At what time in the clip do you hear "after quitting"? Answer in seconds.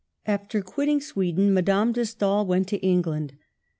0.25-0.99